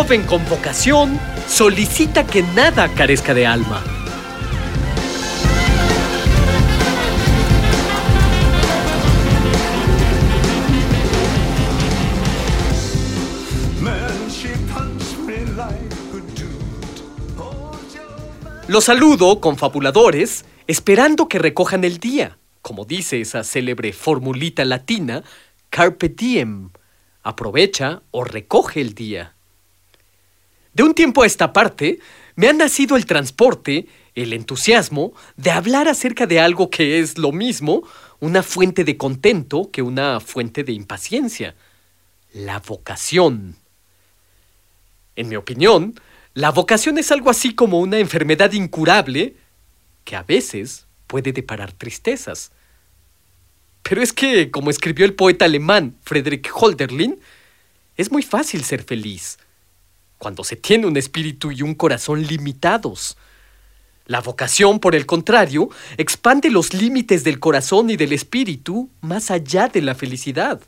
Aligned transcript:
Joven 0.00 0.22
con 0.26 0.48
vocación 0.48 1.18
solicita 1.48 2.24
que 2.24 2.44
nada 2.54 2.86
carezca 2.94 3.34
de 3.34 3.48
alma. 3.48 3.82
Los 18.68 18.84
saludo, 18.84 19.40
confabuladores, 19.40 20.44
esperando 20.68 21.26
que 21.26 21.40
recojan 21.40 21.82
el 21.82 21.98
día, 21.98 22.38
como 22.62 22.84
dice 22.84 23.20
esa 23.20 23.42
célebre 23.42 23.92
formulita 23.92 24.64
latina, 24.64 25.24
carpe 25.70 26.08
diem, 26.08 26.70
aprovecha 27.24 28.02
o 28.12 28.22
recoge 28.22 28.80
el 28.80 28.94
día. 28.94 29.34
De 30.74 30.82
un 30.82 30.94
tiempo 30.94 31.22
a 31.22 31.26
esta 31.26 31.52
parte, 31.52 31.98
me 32.36 32.48
ha 32.48 32.52
nacido 32.52 32.96
el 32.96 33.06
transporte, 33.06 33.88
el 34.14 34.32
entusiasmo 34.32 35.12
de 35.36 35.50
hablar 35.50 35.88
acerca 35.88 36.26
de 36.26 36.40
algo 36.40 36.70
que 36.70 37.00
es 37.00 37.18
lo 37.18 37.32
mismo 37.32 37.82
una 38.20 38.42
fuente 38.42 38.84
de 38.84 38.96
contento 38.96 39.70
que 39.72 39.82
una 39.82 40.20
fuente 40.20 40.64
de 40.64 40.72
impaciencia, 40.72 41.54
la 42.32 42.60
vocación. 42.60 43.56
En 45.16 45.28
mi 45.28 45.36
opinión, 45.36 45.98
la 46.34 46.50
vocación 46.50 46.98
es 46.98 47.10
algo 47.10 47.30
así 47.30 47.54
como 47.54 47.80
una 47.80 47.98
enfermedad 47.98 48.52
incurable 48.52 49.34
que 50.04 50.14
a 50.14 50.22
veces 50.22 50.86
puede 51.08 51.32
deparar 51.32 51.72
tristezas. 51.72 52.52
Pero 53.82 54.02
es 54.02 54.12
que, 54.12 54.50
como 54.50 54.70
escribió 54.70 55.04
el 55.06 55.14
poeta 55.14 55.46
alemán 55.46 55.96
Friedrich 56.02 56.48
Holderlin, 56.54 57.18
es 57.96 58.12
muy 58.12 58.22
fácil 58.22 58.62
ser 58.62 58.84
feliz 58.84 59.38
cuando 60.18 60.44
se 60.44 60.56
tiene 60.56 60.86
un 60.86 60.96
espíritu 60.96 61.50
y 61.50 61.62
un 61.62 61.74
corazón 61.74 62.22
limitados. 62.22 63.16
La 64.06 64.20
vocación, 64.20 64.80
por 64.80 64.94
el 64.94 65.06
contrario, 65.06 65.68
expande 65.96 66.50
los 66.50 66.74
límites 66.74 67.24
del 67.24 67.38
corazón 67.38 67.90
y 67.90 67.96
del 67.96 68.12
espíritu 68.12 68.90
más 69.00 69.30
allá 69.30 69.68
de 69.68 69.82
la 69.82 69.94
felicidad. 69.94 70.60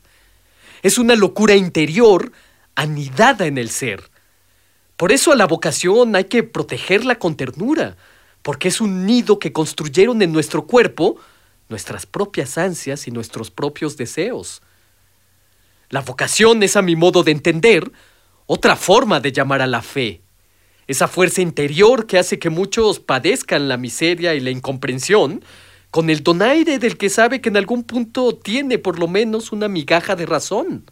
Es 0.83 0.97
una 0.97 1.15
locura 1.15 1.55
interior 1.55 2.31
anidada 2.75 3.45
en 3.45 3.57
el 3.57 3.69
ser. 3.69 4.09
Por 4.95 5.11
eso 5.11 5.31
a 5.31 5.35
la 5.35 5.47
vocación 5.47 6.15
hay 6.15 6.25
que 6.25 6.43
protegerla 6.43 7.17
con 7.17 7.35
ternura, 7.35 7.97
porque 8.43 8.67
es 8.67 8.79
un 8.79 9.05
nido 9.05 9.39
que 9.39 9.51
construyeron 9.51 10.21
en 10.21 10.31
nuestro 10.31 10.65
cuerpo 10.65 11.17
nuestras 11.69 12.05
propias 12.05 12.57
ansias 12.57 13.07
y 13.07 13.11
nuestros 13.11 13.49
propios 13.49 13.97
deseos. 13.97 14.61
La 15.89 16.01
vocación 16.01 16.61
es, 16.61 16.75
a 16.75 16.81
mi 16.81 16.95
modo 16.95 17.23
de 17.23 17.31
entender, 17.31 17.91
otra 18.53 18.75
forma 18.75 19.21
de 19.21 19.31
llamar 19.31 19.61
a 19.61 19.65
la 19.65 19.81
fe. 19.81 20.19
Esa 20.85 21.07
fuerza 21.07 21.41
interior 21.41 22.05
que 22.05 22.17
hace 22.17 22.37
que 22.37 22.49
muchos 22.49 22.99
padezcan 22.99 23.69
la 23.69 23.77
miseria 23.77 24.33
y 24.33 24.41
la 24.41 24.49
incomprensión, 24.49 25.41
con 25.89 26.09
el 26.09 26.21
donaire 26.21 26.77
del 26.77 26.97
que 26.97 27.09
sabe 27.09 27.39
que 27.39 27.47
en 27.47 27.55
algún 27.55 27.85
punto 27.85 28.35
tiene 28.35 28.77
por 28.77 28.99
lo 28.99 29.07
menos 29.07 29.53
una 29.53 29.69
migaja 29.69 30.17
de 30.17 30.25
razón. 30.25 30.83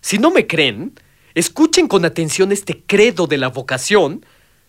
Si 0.00 0.18
no 0.18 0.30
me 0.30 0.46
creen, 0.46 0.92
escuchen 1.34 1.88
con 1.88 2.04
atención 2.04 2.52
este 2.52 2.84
credo 2.86 3.26
de 3.26 3.38
la 3.38 3.48
vocación, 3.48 4.24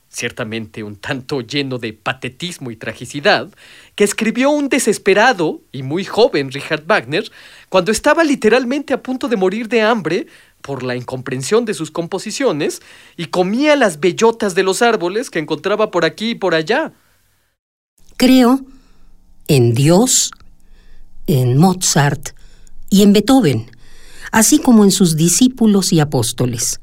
ciertamente 0.10 0.82
un 0.82 0.96
tanto 0.96 1.42
lleno 1.42 1.78
de 1.78 1.94
patetismo 1.94 2.72
y 2.72 2.78
tragicidad, 2.78 3.48
que 3.94 4.04
escribió 4.04 4.50
un 4.50 4.70
desesperado 4.70 5.62
y 5.72 5.84
muy 5.84 6.04
joven 6.04 6.52
Richard 6.52 6.86
Wagner 6.88 7.30
cuando 7.70 7.92
estaba 7.92 8.24
literalmente 8.24 8.96
a 8.96 9.04
punto 9.04 9.28
de 9.28 9.36
morir 9.36 9.68
de 9.68 9.82
hambre 9.82 10.26
por 10.68 10.84
la 10.84 10.98
incomprensión 10.98 11.64
de 11.64 11.74
sus 11.74 11.92
composiciones 11.92 12.82
y 13.16 13.28
comía 13.28 13.78
las 13.78 14.02
bellotas 14.02 14.54
de 14.54 14.64
los 14.64 14.82
árboles 14.82 15.30
que 15.30 15.40
encontraba 15.40 15.92
por 15.92 16.04
aquí 16.04 16.32
y 16.32 16.36
por 16.36 16.54
allá. 16.54 16.92
Creo 18.18 18.60
en 19.48 19.74
Dios, 19.74 20.32
en 21.26 21.58
Mozart 21.58 22.32
y 22.90 23.04
en 23.04 23.14
Beethoven, 23.14 23.72
así 24.34 24.60
como 24.60 24.84
en 24.84 24.92
sus 24.92 25.16
discípulos 25.16 25.94
y 25.94 26.02
apóstoles. 26.02 26.82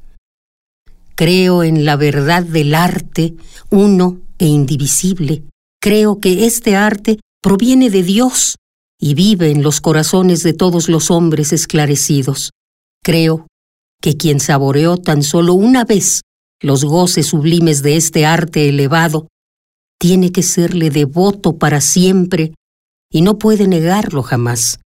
Creo 1.15 1.63
en 1.63 1.85
la 1.85 1.97
verdad 1.97 2.43
del 2.43 2.75
arte, 2.75 3.35
uno 3.69 4.19
e 4.39 4.47
indivisible. 4.47 5.43
Creo 5.79 6.21
que 6.21 6.47
este 6.47 6.75
arte 6.75 7.21
proviene 7.43 7.91
de 7.91 8.03
Dios 8.03 8.57
y 8.99 9.13
vive 9.13 9.51
en 9.51 9.63
los 9.63 9.83
corazones 9.83 10.43
de 10.43 10.55
todos 10.55 10.89
los 10.89 11.11
hombres 11.11 11.53
esclarecidos. 11.53 12.53
Creo 13.03 13.47
que 14.05 14.19
quien 14.19 14.39
saboreó 14.39 14.99
tan 14.99 15.23
solo 15.23 15.55
una 15.55 15.87
vez 15.87 16.21
los 16.61 16.85
goces 16.85 17.29
sublimes 17.29 17.83
de 17.83 17.97
este 17.97 18.27
arte 18.27 18.69
elevado, 18.69 19.29
tiene 19.99 20.31
que 20.31 20.43
serle 20.43 20.91
devoto 20.91 21.57
para 21.57 21.81
siempre 21.81 22.53
y 23.11 23.23
no 23.23 23.39
puede 23.39 23.67
negarlo 23.67 24.23
jamás. 24.23 24.79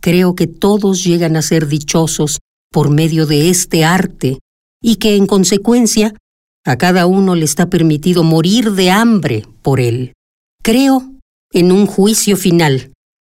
Creo 0.00 0.34
que 0.34 0.46
todos 0.46 1.04
llegan 1.04 1.36
a 1.36 1.42
ser 1.42 1.66
dichosos 1.66 2.38
por 2.72 2.88
medio 2.88 3.26
de 3.26 3.50
este 3.50 3.84
arte 3.84 4.38
y 4.82 4.96
que 4.96 5.16
en 5.16 5.26
consecuencia 5.26 6.14
a 6.64 6.78
cada 6.78 7.04
uno 7.04 7.34
le 7.34 7.44
está 7.44 7.68
permitido 7.68 8.24
morir 8.24 8.72
de 8.72 8.92
hambre 8.92 9.44
por 9.60 9.78
él. 9.78 10.14
Creo 10.62 11.12
en 11.52 11.70
un 11.70 11.84
juicio 11.86 12.38
final, 12.38 12.92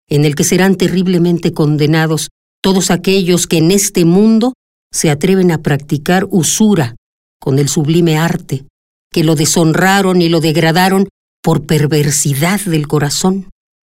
en 0.07 0.25
el 0.25 0.33
que 0.33 0.43
serán 0.43 0.75
terriblemente 0.75 1.53
condenados 1.53 2.29
todos 2.61 2.91
aquellos 2.91 3.47
que 3.47 3.57
en 3.57 3.71
este 3.71 4.05
mundo 4.05 4.53
se 4.91 5.09
atreven 5.09 5.51
a 5.51 5.59
practicar 5.59 6.27
usura 6.29 6.95
con 7.39 7.59
el 7.59 7.69
sublime 7.69 8.17
arte, 8.17 8.65
que 9.11 9.23
lo 9.23 9.35
deshonraron 9.35 10.21
y 10.21 10.29
lo 10.29 10.39
degradaron 10.39 11.07
por 11.41 11.65
perversidad 11.65 12.59
del 12.61 12.87
corazón. 12.87 13.49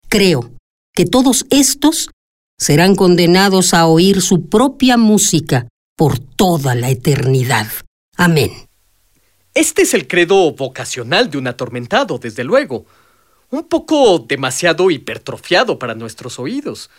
Creo 0.10 0.52
que 0.94 1.06
todos 1.06 1.46
estos 1.50 2.10
serán 2.60 2.96
condenados 2.96 3.74
a 3.74 3.86
oír 3.88 4.22
su 4.22 4.48
propia 4.50 4.98
música 4.98 5.68
por 5.96 6.20
toda 6.20 6.76
la 6.76 6.90
eternidad. 6.90 7.68
Amén. 8.16 8.52
Este 9.54 9.84
es 9.84 9.94
el 9.94 10.08
credo 10.08 10.52
vocacional 10.52 11.30
de 11.30 11.38
un 11.38 11.48
atormentado, 11.48 12.20
desde 12.20 12.44
luego. 12.44 12.86
Un 13.50 13.64
poco 13.64 14.20
demasiado 14.20 14.92
hipertrofiado 14.92 15.80
para 15.80 15.96
nuestros 15.96 16.38
oídos 16.38 16.90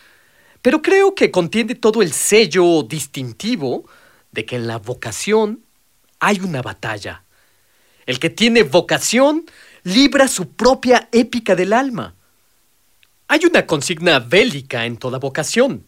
pero 0.68 0.82
creo 0.82 1.14
que 1.14 1.30
contiene 1.30 1.76
todo 1.76 2.02
el 2.02 2.12
sello 2.12 2.82
distintivo 2.82 3.88
de 4.32 4.44
que 4.44 4.56
en 4.56 4.66
la 4.66 4.76
vocación 4.76 5.64
hay 6.20 6.40
una 6.40 6.60
batalla. 6.60 7.24
El 8.04 8.18
que 8.18 8.28
tiene 8.28 8.64
vocación 8.64 9.46
libra 9.82 10.28
su 10.28 10.50
propia 10.50 11.08
épica 11.10 11.56
del 11.56 11.72
alma. 11.72 12.14
Hay 13.28 13.46
una 13.46 13.64
consigna 13.64 14.18
bélica 14.18 14.84
en 14.84 14.98
toda 14.98 15.18
vocación, 15.18 15.86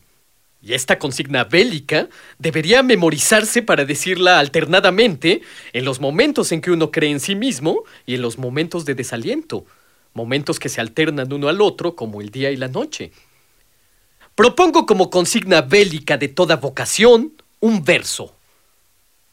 y 0.62 0.72
esta 0.72 0.98
consigna 0.98 1.44
bélica 1.44 2.08
debería 2.38 2.82
memorizarse 2.82 3.60
para 3.60 3.84
decirla 3.84 4.38
alternadamente 4.38 5.42
en 5.74 5.84
los 5.84 6.00
momentos 6.00 6.52
en 6.52 6.62
que 6.62 6.70
uno 6.70 6.90
cree 6.90 7.10
en 7.10 7.20
sí 7.20 7.34
mismo 7.34 7.84
y 8.06 8.14
en 8.14 8.22
los 8.22 8.38
momentos 8.38 8.86
de 8.86 8.94
desaliento, 8.94 9.66
momentos 10.14 10.58
que 10.58 10.70
se 10.70 10.80
alternan 10.80 11.30
uno 11.30 11.50
al 11.50 11.60
otro 11.60 11.94
como 11.94 12.22
el 12.22 12.30
día 12.30 12.50
y 12.50 12.56
la 12.56 12.68
noche. 12.68 13.12
Propongo 14.34 14.86
como 14.86 15.10
consigna 15.10 15.62
bélica 15.62 16.16
de 16.16 16.28
toda 16.28 16.56
vocación 16.56 17.34
un 17.60 17.84
verso. 17.84 18.36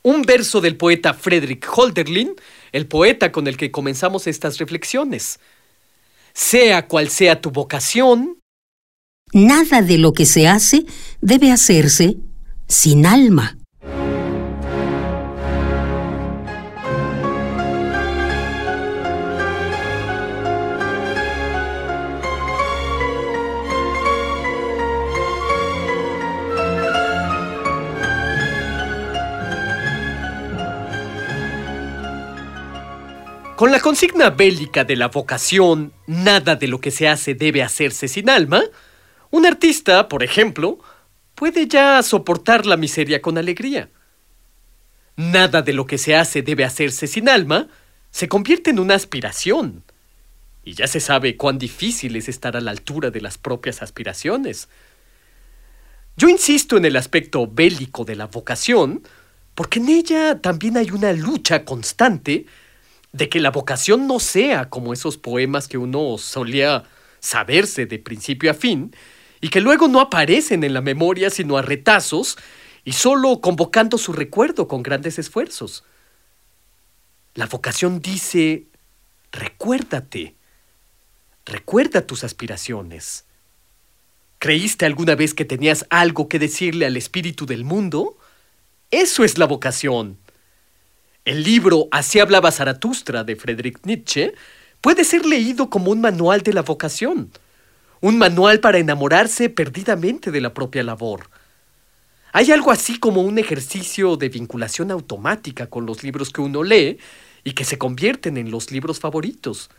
Un 0.03 0.21
verso 0.21 0.61
del 0.61 0.77
poeta 0.77 1.13
Friedrich 1.13 1.65
Holderlin, 1.67 2.35
el 2.71 2.88
poeta 2.88 3.31
con 3.31 3.47
el 3.47 3.57
que 3.57 3.71
comenzamos 3.71 4.27
estas 4.27 4.57
reflexiones. 4.57 5.39
Sea 6.33 6.88
cual 6.88 7.09
sea 7.09 7.41
tu 7.41 7.51
vocación, 7.51 8.39
nada 9.33 9.81
de 9.81 9.97
lo 9.97 10.13
que 10.13 10.25
se 10.25 10.47
hace 10.47 10.85
debe 11.21 11.51
hacerse 11.51 12.17
sin 12.67 13.05
alma. 13.05 13.56
Con 33.57 33.71
la 33.71 33.80
consigna 33.80 34.30
bélica 34.30 34.83
de 34.83 34.95
la 34.95 35.07
vocación, 35.07 35.92
nada 36.06 36.56
de 36.56 36.68
lo 36.68 36.80
que 36.80 36.92
se 36.92 37.07
hace 37.07 37.33
debe 37.33 37.63
hacerse 37.63 38.07
sin 38.07 38.30
alma, 38.30 38.62
un 39.31 39.48
artista, 39.48 40.07
por 40.07 40.21
ejemplo, 40.21 40.77
puede 41.33 41.68
ya 41.68 42.04
soportar 42.04 42.68
la 42.68 42.77
miseria 42.77 43.19
con 43.19 43.36
alegría. 43.36 43.89
Nada 45.15 45.63
de 45.63 45.74
lo 45.74 45.88
que 45.88 45.98
se 45.98 46.15
hace 46.15 46.44
debe 46.44 46.65
hacerse 46.65 47.07
sin 47.07 47.30
alma, 47.30 47.68
se 48.12 48.27
convierte 48.27 48.69
en 48.69 48.77
una 48.77 48.94
aspiración. 48.94 49.83
Y 50.63 50.75
ya 50.75 50.86
se 50.86 51.00
sabe 51.00 51.36
cuán 51.36 51.57
difícil 51.57 52.15
es 52.15 52.30
estar 52.30 52.56
a 52.57 52.62
la 52.62 52.69
altura 52.69 53.10
de 53.10 53.21
las 53.21 53.39
propias 53.39 53.81
aspiraciones. 53.81 54.69
Yo 56.15 56.30
insisto 56.30 56.77
en 56.77 56.86
el 56.86 56.95
aspecto 56.95 57.48
bélico 57.48 58.06
de 58.06 58.18
la 58.18 58.27
vocación, 58.27 59.01
porque 59.56 59.80
en 59.80 59.89
ella 59.89 60.39
también 60.42 60.77
hay 60.77 60.92
una 60.92 61.12
lucha 61.12 61.65
constante 61.65 62.45
de 63.12 63.30
que 63.30 63.39
la 63.39 63.51
vocación 63.51 64.07
no 64.07 64.19
sea 64.19 64.69
como 64.69 64.94
esos 64.94 65.18
poemas 65.18 65.68
que 65.68 65.77
uno 65.77 66.18
solía 66.18 66.83
saberse 67.19 67.86
de 67.86 68.00
principio 68.00 68.51
a 68.51 68.54
fin, 68.54 68.95
y 69.42 69.50
que 69.50 69.62
luego 69.62 69.88
no 69.88 70.01
aparecen 70.01 70.63
en 70.63 70.74
la 70.74 70.81
memoria 70.81 71.30
sino 71.30 71.57
a 71.57 71.62
retazos 71.62 72.38
y 72.83 72.94
solo 72.94 73.42
convocando 73.42 73.98
su 73.98 74.13
recuerdo 74.13 74.68
con 74.68 74.81
grandes 74.81 75.19
esfuerzos. 75.19 75.83
La 77.36 77.45
vocación 77.45 78.01
dice, 78.01 78.65
recuérdate, 79.31 80.36
recuerda 81.45 82.07
tus 82.07 82.24
aspiraciones. 82.24 83.25
¿Creíste 84.39 84.86
alguna 84.86 85.15
vez 85.15 85.33
que 85.33 85.45
tenías 85.45 85.86
algo 85.89 86.30
que 86.30 86.39
decirle 86.39 86.86
al 86.86 86.98
espíritu 86.98 87.45
del 87.45 87.63
mundo? 87.63 88.18
Eso 88.89 89.24
es 89.24 89.38
la 89.38 89.45
vocación. 89.45 90.18
El 91.27 91.44
libro 91.44 91.89
Así 91.91 92.21
hablaba 92.21 92.53
Zaratustra 92.53 93.25
de 93.25 93.35
Friedrich 93.35 93.79
Nietzsche 93.83 94.33
puede 94.79 95.03
ser 95.03 95.25
leído 95.25 95.69
como 95.69 95.91
un 95.91 96.00
manual 96.00 96.41
de 96.41 96.53
la 96.53 96.62
vocación 96.62 97.31
un 98.00 98.18
manual 98.18 98.62
para 98.62 98.77
enamorarse 98.77 99.50
perdidamente 99.50 100.31
de 100.31 100.39
la 100.39 100.53
propia 100.53 100.83
labor. 100.83 101.29
Hay 102.31 102.53
algo 102.53 102.71
así 102.71 102.97
como 102.97 103.24
un 103.24 103.39
ejercicio 103.39 104.15
de 104.15 104.29
vinculación 104.29 104.89
automática 104.89 105.68
con 105.68 105.85
los 105.85 106.01
libros 106.01 106.29
que 106.29 106.39
uno 106.39 106.63
lee 106.63 106.97
y 107.44 107.51
que 107.51 107.65
se 107.65 107.77
convierten 107.77 108.38
en 108.38 108.50
los 108.50 108.71
libros 108.71 109.01
favoritos. 109.01 109.69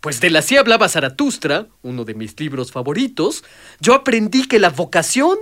Pues 0.00 0.18
de 0.22 0.30
la 0.30 0.40
sí 0.40 0.56
hablaba 0.56 0.88
Zaratustra, 0.88 1.66
uno 1.82 2.06
de 2.06 2.14
mis 2.14 2.40
libros 2.40 2.72
favoritos, 2.72 3.44
yo 3.80 3.92
aprendí 3.92 4.48
que 4.48 4.58
la 4.58 4.70
vocación 4.70 5.36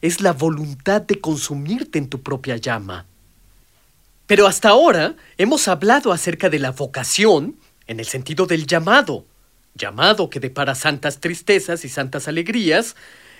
es 0.00 0.22
la 0.22 0.32
voluntad 0.32 1.02
de 1.02 1.20
consumirte 1.20 1.98
en 1.98 2.08
tu 2.08 2.22
propia 2.22 2.56
llama. 2.56 3.04
Pero 4.30 4.46
hasta 4.46 4.68
ahora 4.68 5.16
hemos 5.38 5.66
hablado 5.66 6.12
acerca 6.12 6.48
de 6.48 6.60
la 6.60 6.70
vocación 6.70 7.56
en 7.88 7.98
el 7.98 8.06
sentido 8.06 8.46
del 8.46 8.64
llamado, 8.64 9.26
llamado 9.74 10.30
que 10.30 10.38
depara 10.38 10.76
santas 10.76 11.18
tristezas 11.18 11.84
y 11.84 11.88
santas 11.88 12.28
alegrías, 12.28 12.94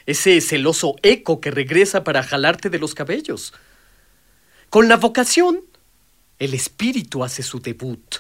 ese 0.05 0.41
celoso 0.41 0.97
eco 1.05 1.41
que 1.41 1.53
regresa 1.53 2.03
para 2.03 2.25
jalarte 2.25 2.71
de 2.71 2.81
los 2.81 2.97
cabellos. 2.97 3.55
Con 4.69 4.89
la 4.89 4.97
vocación, 4.97 5.61
el 6.41 6.55
espíritu 6.55 7.23
hace 7.23 7.45
su 7.45 7.61
debut. 7.61 8.17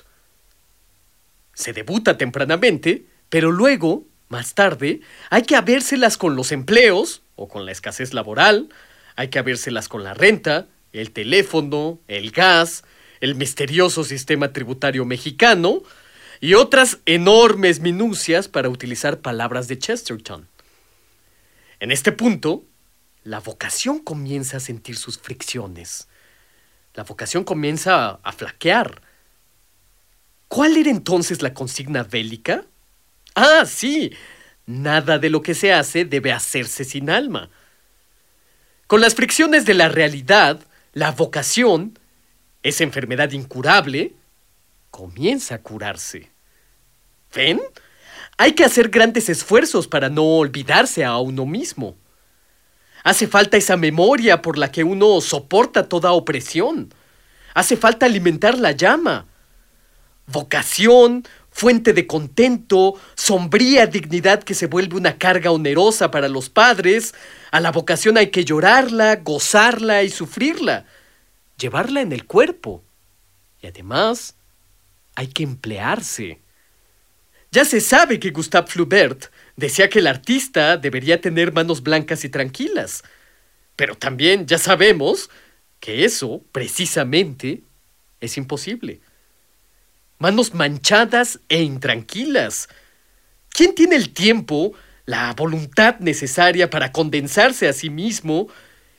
Se 1.55 1.73
debuta 1.73 2.17
tempranamente, 2.19 3.05
pero 3.31 3.51
luego, 3.51 4.05
más 4.29 4.55
tarde, 4.55 5.01
hay 5.29 5.43
que 5.43 5.57
habérselas 5.57 6.17
con 6.17 6.37
los 6.37 6.53
empleos 6.53 7.23
o 7.35 7.49
con 7.49 7.67
la 7.67 7.73
escasez 7.73 8.15
laboral, 8.15 8.69
hay 9.17 9.27
que 9.27 9.41
habérselas 9.41 9.89
con 9.89 10.05
la 10.05 10.15
renta, 10.15 10.69
el 10.93 11.13
teléfono, 11.13 12.01
el 12.09 12.31
gas, 12.31 12.85
el 13.21 13.35
misterioso 13.35 14.05
sistema 14.05 14.53
tributario 14.53 15.05
mexicano, 15.05 15.83
y 16.41 16.55
otras 16.55 16.99
enormes 17.05 17.81
minucias 17.81 18.49
para 18.49 18.71
utilizar 18.71 19.21
palabras 19.21 19.69
de 19.69 19.79
Chesterton. 19.79 20.49
En 21.81 21.91
este 21.91 22.13
punto, 22.13 22.65
la 23.25 23.41
vocación 23.41 23.99
comienza 23.99 24.57
a 24.57 24.61
sentir 24.61 24.97
sus 24.97 25.19
fricciones. 25.19 26.09
La 26.95 27.05
vocación 27.05 27.45
comienza 27.45 28.19
a, 28.23 28.33
flaquear. 28.33 29.03
¿Cuál 30.49 30.77
era 30.77 30.91
entonces 30.91 31.43
la 31.43 31.55
consigna 31.55 32.03
bélica? 32.03 32.65
Ah, 33.35 33.65
sí, 33.67 34.13
nada 34.67 35.19
de 35.19 35.31
lo 35.31 35.43
que 35.43 35.55
se 35.55 35.73
hace 35.73 36.05
debe 36.05 36.33
hacerse 36.33 36.85
sin 36.85 37.11
alma. 37.11 37.51
Con 38.87 39.01
las 39.01 39.15
fricciones 39.15 39.67
de 39.67 39.75
la 39.75 39.89
realidad, 39.89 40.61
la 40.93 41.13
vocación, 41.13 41.99
esa 42.63 42.85
enfermedad 42.85 43.31
incurable, 43.33 44.15
comienza 44.91 45.57
a 45.57 45.63
curarse. 45.63 46.31
¿Ven? 47.35 47.61
Hay 48.37 48.53
que 48.53 48.65
hacer 48.65 48.89
grandes 48.89 49.29
esfuerzos 49.29 49.87
para 49.87 50.09
no 50.09 50.25
olvidarse 50.25 51.05
a 51.05 51.19
uno 51.19 51.47
mismo. 51.47 51.97
Hace 53.05 53.27
falta 53.27 53.57
esa 53.57 53.77
memoria 53.77 54.43
por 54.43 54.59
la 54.59 54.71
que 54.71 54.85
uno 54.85 55.21
soporta 55.21 55.89
toda 55.89 56.13
opresión. 56.13 56.93
Hace 57.55 57.77
falta 57.77 58.07
alimentar 58.07 58.59
la 58.59 58.73
llama. 58.73 59.27
Vocación, 60.27 61.25
fuente 61.61 61.93
de 61.93 62.07
contento, 62.07 62.99
sombría 63.15 63.87
dignidad 63.87 64.43
que 64.43 64.55
se 64.55 64.67
vuelve 64.67 64.97
una 64.97 65.19
carga 65.19 65.51
onerosa 65.51 66.11
para 66.11 66.27
los 66.27 66.49
padres. 66.49 67.15
A 67.51 67.61
la 67.61 67.71
vocación 67.71 68.17
hay 68.17 68.31
que 68.31 68.47
llorarla, 68.47 69.17
gozarla 69.17 70.03
y 70.03 70.09
sufrirla. 70.09 70.87
Llevarla 71.59 72.01
en 72.01 72.13
el 72.13 72.25
cuerpo. 72.25 72.83
Y 73.61 73.67
además, 73.67 74.37
hay 75.15 75.27
que 75.27 75.43
emplearse. 75.43 76.41
Ya 77.51 77.67
se 77.67 77.83
sabe 77.83 78.19
que 78.19 78.31
Gustave 78.31 78.67
Flaubert 78.67 79.27
decía 79.55 79.91
que 79.91 79.99
el 79.99 80.07
artista 80.07 80.79
debería 80.79 81.21
tener 81.21 81.53
manos 81.53 81.83
blancas 81.83 82.25
y 82.25 82.31
tranquilas. 82.31 83.05
Pero 83.77 83.97
también 83.97 84.47
ya 84.47 84.57
sabemos 84.57 85.29
que 85.79 86.07
eso, 86.07 86.41
precisamente, 86.53 87.61
es 88.23 88.39
imposible. 88.39 89.03
Manos 90.21 90.53
manchadas 90.53 91.41
e 91.49 91.63
intranquilas. 91.63 92.69
¿Quién 93.49 93.75
tiene 93.75 93.97
el 93.97 94.13
tiempo, 94.13 94.75
la 95.07 95.33
voluntad 95.33 95.99
necesaria 96.01 96.69
para 96.69 96.93
condensarse 96.93 97.67
a 97.67 97.73
sí 97.73 97.89
mismo, 97.89 98.49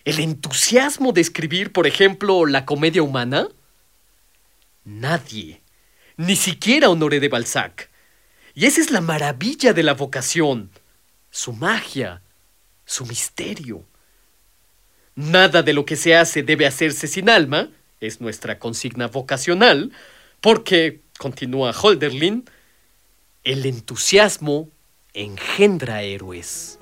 el 0.03 0.19
entusiasmo 0.19 1.13
de 1.13 1.21
escribir, 1.21 1.71
por 1.71 1.85
ejemplo, 1.85 2.47
la 2.47 2.65
comedia 2.65 3.03
humana? 3.03 3.47
Nadie. 4.83 5.61
Ni 6.17 6.35
siquiera 6.35 6.89
Honoré 6.89 7.19
de 7.19 7.29
Balzac. 7.29 7.91
Y 8.55 8.65
esa 8.65 8.81
es 8.81 8.89
la 8.89 9.01
maravilla 9.01 9.73
de 9.73 9.83
la 9.83 9.93
vocación, 9.93 10.71
su 11.29 11.53
magia, 11.53 12.23
su 12.83 13.05
misterio. 13.05 13.85
Nada 15.13 15.61
de 15.61 15.73
lo 15.73 15.85
que 15.85 15.97
se 15.97 16.15
hace 16.15 16.41
debe 16.41 16.65
hacerse 16.65 17.07
sin 17.07 17.29
alma, 17.29 17.69
es 17.99 18.21
nuestra 18.21 18.57
consigna 18.57 19.05
vocacional, 19.05 19.91
porque, 20.41 21.01
continúa 21.21 21.71
Holderlin, 21.71 22.45
el 23.43 23.67
entusiasmo 23.67 24.69
engendra 25.13 26.01
héroes. 26.01 26.79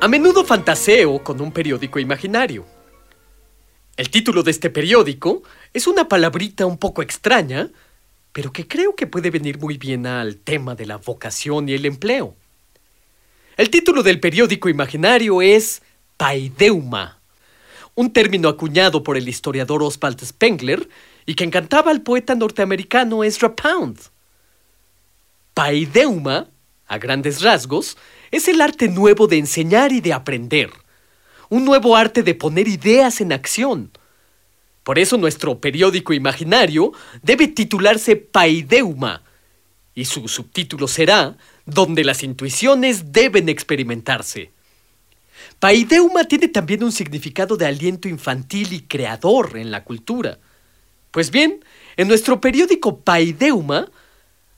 A 0.00 0.08
menudo 0.08 0.44
fantaseo 0.44 1.22
con 1.22 1.42
un 1.42 1.52
periódico 1.52 1.98
imaginario. 1.98 2.64
El 3.96 4.10
título 4.10 4.42
de 4.42 4.50
este 4.50 4.70
periódico 4.70 5.44
es 5.72 5.86
una 5.86 6.08
palabrita 6.08 6.66
un 6.66 6.78
poco 6.78 7.00
extraña, 7.00 7.68
pero 8.32 8.52
que 8.52 8.66
creo 8.66 8.96
que 8.96 9.06
puede 9.06 9.30
venir 9.30 9.60
muy 9.60 9.78
bien 9.78 10.06
al 10.06 10.36
tema 10.38 10.74
de 10.74 10.86
la 10.86 10.96
vocación 10.96 11.68
y 11.68 11.74
el 11.74 11.86
empleo. 11.86 12.34
El 13.56 13.70
título 13.70 14.02
del 14.02 14.18
periódico 14.18 14.68
imaginario 14.68 15.40
es 15.40 15.80
Paideuma, 16.16 17.20
un 17.94 18.12
término 18.12 18.48
acuñado 18.48 19.04
por 19.04 19.16
el 19.16 19.28
historiador 19.28 19.80
Oswald 19.84 20.20
Spengler 20.24 20.88
y 21.24 21.36
que 21.36 21.44
encantaba 21.44 21.92
al 21.92 22.02
poeta 22.02 22.34
norteamericano 22.34 23.22
Ezra 23.22 23.54
Pound. 23.54 24.00
Paideuma, 25.54 26.48
a 26.88 26.98
grandes 26.98 27.42
rasgos, 27.42 27.96
es 28.32 28.48
el 28.48 28.60
arte 28.60 28.88
nuevo 28.88 29.28
de 29.28 29.38
enseñar 29.38 29.92
y 29.92 30.00
de 30.00 30.12
aprender. 30.12 30.70
Un 31.54 31.64
nuevo 31.64 31.94
arte 31.94 32.24
de 32.24 32.34
poner 32.34 32.66
ideas 32.66 33.20
en 33.20 33.32
acción. 33.32 33.92
Por 34.82 34.98
eso 34.98 35.16
nuestro 35.16 35.60
periódico 35.60 36.12
imaginario 36.12 36.90
debe 37.22 37.46
titularse 37.46 38.16
Paideuma, 38.16 39.22
y 39.94 40.04
su 40.06 40.26
subtítulo 40.26 40.88
será 40.88 41.36
Donde 41.64 42.02
las 42.02 42.24
intuiciones 42.24 43.12
deben 43.12 43.48
experimentarse. 43.48 44.50
Paideuma 45.60 46.24
tiene 46.24 46.48
también 46.48 46.82
un 46.82 46.90
significado 46.90 47.56
de 47.56 47.66
aliento 47.66 48.08
infantil 48.08 48.72
y 48.72 48.80
creador 48.80 49.56
en 49.56 49.70
la 49.70 49.84
cultura. 49.84 50.40
Pues 51.12 51.30
bien, 51.30 51.64
en 51.96 52.08
nuestro 52.08 52.40
periódico 52.40 52.98
Paideuma 52.98 53.88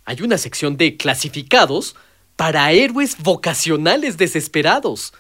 hay 0.07 0.23
una 0.23 0.38
sección 0.38 0.79
de 0.79 0.97
clasificados 0.97 1.95
para 2.37 2.73
héroes 2.73 3.19
vocacionales 3.19 4.17
desesperados. 4.17 5.12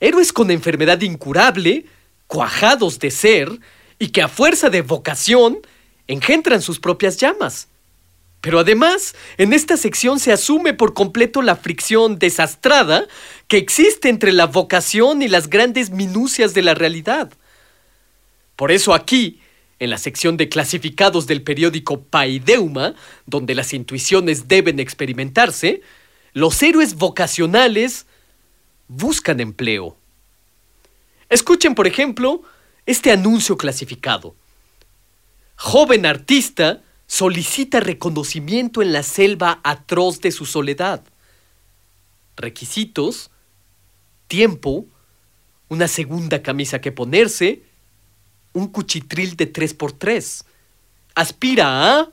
Héroes 0.00 0.32
con 0.32 0.50
enfermedad 0.50 1.00
incurable, 1.02 1.84
cuajados 2.26 2.98
de 2.98 3.10
ser, 3.10 3.60
y 3.98 4.08
que 4.08 4.22
a 4.22 4.28
fuerza 4.28 4.70
de 4.70 4.82
vocación 4.82 5.58
engendran 6.08 6.62
sus 6.62 6.80
propias 6.80 7.18
llamas. 7.18 7.68
Pero 8.40 8.58
además, 8.58 9.14
en 9.36 9.52
esta 9.52 9.76
sección 9.76 10.18
se 10.18 10.32
asume 10.32 10.72
por 10.72 10.94
completo 10.94 11.42
la 11.42 11.56
fricción 11.56 12.18
desastrada 12.18 13.06
que 13.48 13.58
existe 13.58 14.08
entre 14.08 14.32
la 14.32 14.46
vocación 14.46 15.20
y 15.20 15.28
las 15.28 15.50
grandes 15.50 15.90
minucias 15.90 16.54
de 16.54 16.62
la 16.62 16.74
realidad. 16.74 17.30
Por 18.56 18.72
eso 18.72 18.94
aquí, 18.94 19.40
en 19.78 19.90
la 19.90 19.98
sección 19.98 20.38
de 20.38 20.48
clasificados 20.48 21.26
del 21.26 21.42
periódico 21.42 22.02
Paideuma, 22.02 22.94
donde 23.26 23.54
las 23.54 23.74
intuiciones 23.74 24.48
deben 24.48 24.80
experimentarse, 24.80 25.82
los 26.32 26.62
héroes 26.62 26.94
vocacionales 26.94 28.06
buscan 28.90 29.38
empleo. 29.38 29.96
Escuchen, 31.28 31.76
por 31.76 31.86
ejemplo, 31.86 32.42
este 32.86 33.12
anuncio 33.12 33.56
clasificado. 33.56 34.34
Joven 35.54 36.06
artista 36.06 36.82
solicita 37.06 37.78
reconocimiento 37.78 38.82
en 38.82 38.92
la 38.92 39.04
selva 39.04 39.60
atroz 39.62 40.20
de 40.20 40.32
su 40.32 40.44
soledad. 40.44 41.04
Requisitos, 42.36 43.30
tiempo, 44.26 44.86
una 45.68 45.86
segunda 45.86 46.42
camisa 46.42 46.80
que 46.80 46.90
ponerse, 46.90 47.62
un 48.52 48.66
cuchitril 48.66 49.36
de 49.36 49.52
3x3. 49.52 50.44
Aspira 51.14 52.00
a 52.00 52.08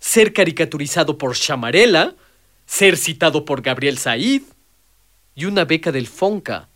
ser 0.00 0.32
caricaturizado 0.32 1.16
por 1.16 1.36
Chamarela, 1.36 2.16
ser 2.66 2.96
citado 2.96 3.44
por 3.44 3.62
Gabriel 3.62 3.98
Said 3.98 4.42
y 5.38 5.44
una 5.44 5.64
beca 5.64 5.92
del 5.92 6.08
Fonca. 6.08 6.68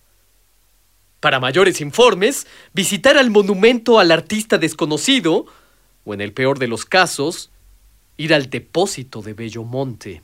Para 1.18 1.40
mayores 1.40 1.80
informes, 1.80 2.46
visitar 2.72 3.18
al 3.18 3.28
monumento 3.28 3.98
al 3.98 4.12
artista 4.12 4.56
desconocido 4.56 5.46
o, 6.04 6.14
en 6.14 6.20
el 6.20 6.32
peor 6.32 6.60
de 6.60 6.68
los 6.68 6.84
casos, 6.84 7.50
ir 8.16 8.32
al 8.32 8.50
depósito 8.50 9.20
de 9.20 9.34
Bellomonte. 9.34 10.22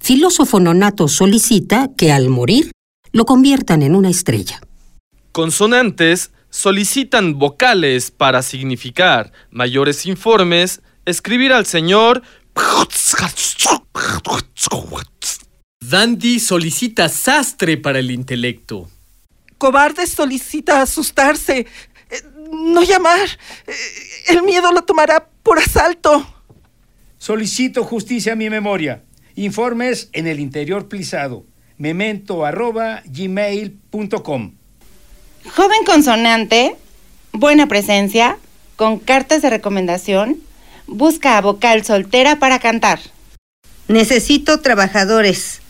Filósofo 0.00 0.60
nonato 0.60 1.08
solicita 1.08 1.90
que 1.96 2.12
al 2.12 2.28
morir 2.28 2.70
lo 3.10 3.24
conviertan 3.24 3.82
en 3.82 3.96
una 3.96 4.08
estrella. 4.08 4.60
Consonantes 5.32 6.30
solicitan 6.48 7.40
vocales 7.40 8.12
para 8.12 8.42
significar 8.42 9.32
mayores 9.50 10.06
informes, 10.06 10.80
escribir 11.06 11.52
al 11.52 11.66
señor 11.66 12.22
Dandy 15.90 16.38
solicita 16.38 17.08
sastre 17.08 17.76
para 17.76 17.98
el 17.98 18.10
intelecto. 18.10 18.88
Cobarde 19.58 20.06
solicita 20.06 20.82
asustarse, 20.82 21.66
eh, 22.10 22.22
no 22.52 22.82
llamar. 22.82 23.28
Eh, 23.66 23.72
El 24.28 24.42
miedo 24.42 24.70
lo 24.72 24.82
tomará 24.82 25.26
por 25.42 25.58
asalto. 25.58 26.26
Solicito 27.18 27.82
justicia 27.84 28.34
a 28.34 28.36
mi 28.36 28.50
memoria. 28.50 29.02
Informes 29.34 30.10
en 30.12 30.26
el 30.26 30.38
interior 30.38 30.88
plisado. 30.88 31.44
Memento 31.78 32.44
arroba 32.44 33.02
gmail.com. 33.06 34.52
Joven 35.56 35.84
consonante, 35.86 36.76
buena 37.32 37.66
presencia, 37.66 38.38
con 38.76 38.98
cartas 38.98 39.40
de 39.42 39.50
recomendación, 39.50 40.38
busca 40.86 41.38
a 41.38 41.40
vocal 41.40 41.84
soltera 41.84 42.38
para 42.38 42.58
cantar. 42.58 43.00
Necesito 43.88 44.60
trabajadores. 44.60 45.60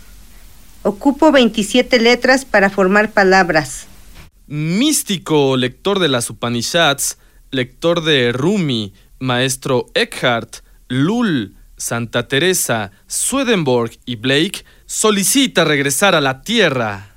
Ocupo 0.82 1.30
27 1.30 2.00
letras 2.00 2.46
para 2.46 2.70
formar 2.70 3.12
palabras. 3.12 3.87
místico 4.46 5.58
lector 5.58 5.99
de 5.99 6.08
las 6.08 6.30
Upanishads, 6.30 7.18
lector 7.50 8.02
de 8.02 8.32
Rumi, 8.32 8.94
maestro 9.18 9.88
Eckhart, 9.92 10.64
Lull, 10.88 11.54
Santa 11.76 12.28
Teresa, 12.28 12.92
Swedenborg 13.06 13.92
y 14.06 14.16
Blake, 14.16 14.64
solicita 14.87 15.64
regresar 15.64 16.14
a 16.14 16.22
la 16.22 16.40
Tierra. 16.40 17.14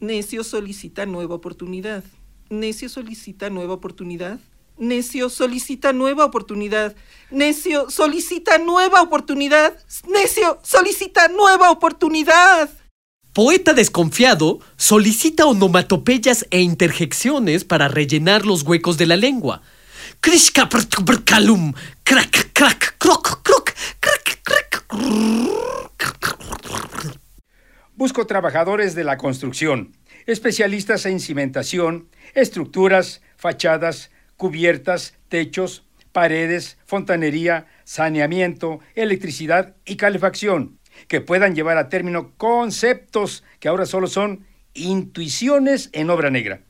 Necio 0.00 0.42
solicita 0.42 1.06
nueva 1.06 1.36
oportunidad. 1.36 2.02
Necio 2.50 2.88
solicita 2.88 3.48
nueva 3.48 3.74
oportunidad. 3.74 4.40
Necio 4.76 5.28
solicita 5.28 5.92
nueva 5.92 6.24
oportunidad. 6.24 6.94
Necio 7.30 7.90
solicita 7.90 8.58
nueva 8.58 9.02
oportunidad. 9.02 9.78
Necio 10.08 10.58
solicita 10.62 11.28
nueva 11.28 11.70
oportunidad. 11.70 12.70
Poeta 13.32 13.72
desconfiado 13.72 14.60
solicita 14.76 15.46
onomatopeyas 15.46 16.46
e 16.50 16.60
interjecciones 16.60 17.64
para 17.64 17.88
rellenar 17.88 18.44
los 18.44 18.62
huecos 18.62 18.98
de 18.98 19.06
la 19.06 19.16
lengua. 19.16 19.62
Krishka 20.20 20.68
kalum, 21.24 21.72
crack 22.04 22.52
crack 22.52 22.96
croc 22.98 23.42
croc, 23.42 23.72
crack 24.00 24.40
crack. 24.44 24.84
Busco 27.96 28.26
trabajadores 28.26 28.94
de 28.94 29.04
la 29.04 29.16
construcción, 29.16 29.96
especialistas 30.26 31.06
en 31.06 31.18
cimentación, 31.18 32.08
estructuras, 32.34 33.22
fachadas, 33.36 34.10
cubiertas, 34.42 35.14
techos, 35.28 35.86
paredes, 36.10 36.76
fontanería, 36.84 37.68
saneamiento, 37.84 38.80
electricidad 38.96 39.76
y 39.84 39.94
calefacción, 39.94 40.80
que 41.06 41.20
puedan 41.20 41.54
llevar 41.54 41.78
a 41.78 41.88
término 41.88 42.32
conceptos 42.38 43.44
que 43.60 43.68
ahora 43.68 43.86
solo 43.86 44.08
son 44.08 44.44
intuiciones 44.74 45.90
en 45.92 46.10
obra 46.10 46.28
negra. 46.28 46.62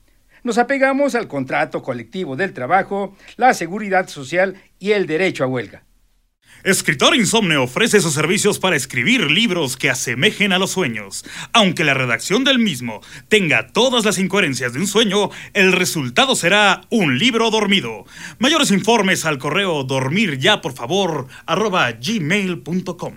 Nos 0.43 0.59
apegamos 0.59 1.15
al 1.15 1.29
contrato 1.29 1.83
colectivo 1.83 2.37
del 2.37 2.53
trabajo, 2.53 3.17
la 3.39 3.55
seguridad 3.55 4.07
social 4.07 4.61
y 4.79 4.91
el 4.91 5.07
derecho 5.07 5.43
a 5.43 5.47
huelga. 5.47 5.83
Escritor 6.65 7.17
Insomne 7.17 7.57
ofrece 7.57 8.01
sus 8.01 8.15
servicios 8.15 8.61
para 8.61 8.77
escribir 8.77 9.33
libros 9.33 9.77
que 9.77 9.91
asemejen 9.91 10.53
a 10.53 10.61
los 10.61 10.71
sueños. 10.71 11.25
Aunque 11.53 11.83
la 11.83 11.93
redacción 11.93 12.45
del 12.45 12.61
mismo 12.61 13.01
tenga 13.27 13.67
todas 13.73 14.05
las 14.05 14.19
incoherencias 14.19 14.73
de 14.73 14.79
un 14.79 14.87
sueño, 14.87 15.31
el 15.55 15.73
resultado 15.73 16.37
será 16.37 16.83
un 16.89 17.19
libro 17.19 17.51
dormido. 17.51 18.05
Mayores 18.39 18.71
informes 18.71 19.25
al 19.25 19.39
correo 19.39 19.83
dormir 19.83 20.39
ya 20.39 20.61
por 20.61 20.73
favor 20.73 21.27
gmail.com. 21.49 23.15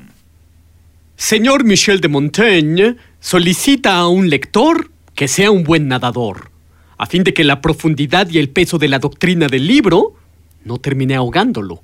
Señor 1.16 1.66
Michel 1.66 2.02
de 2.02 2.08
Montaigne 2.08 2.96
solicita 3.20 3.98
a 3.98 4.08
un 4.08 4.28
lector 4.28 4.90
que 5.14 5.28
sea 5.28 5.52
un 5.52 5.64
buen 5.64 5.88
nadador, 5.88 6.50
a 6.98 7.06
fin 7.06 7.24
de 7.24 7.36
que 7.36 7.44
la 7.44 7.62
profundidad 7.62 8.28
y 8.28 8.40
el 8.40 8.50
peso 8.50 8.80
de 8.80 8.88
la 8.88 8.98
doctrina 8.98 9.48
del 9.48 9.68
libro 9.68 10.16
no 10.64 10.80
termine 10.80 11.16
ahogándolo. 11.16 11.84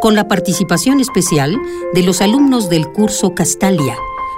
Con 0.00 0.14
la 0.14 0.28
participación 0.28 1.00
especial 1.00 1.60
de 1.92 2.02
los 2.02 2.22
alumnos 2.22 2.70
del 2.70 2.88
curso 2.90 3.34
Castalia, 3.34 3.96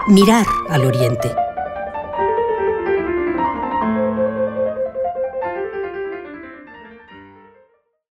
Mirar 0.09 0.47
al 0.69 0.85
Oriente. 0.85 1.31